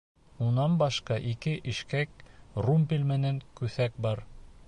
Унан 0.43 0.77
башҡа 0.81 1.17
ике 1.31 1.53
ишкәк, 1.73 2.25
румпель 2.69 3.07
менән 3.13 3.39
күҫәк 3.61 4.03
бар. 4.07 4.27